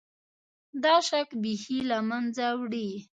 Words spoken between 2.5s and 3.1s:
وړي.